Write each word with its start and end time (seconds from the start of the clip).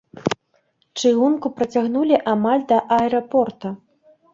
Чыгунку 1.01 1.47
працягнулі 1.59 2.21
амаль 2.35 2.67
да 2.77 2.85
аэрапорта. 3.01 3.67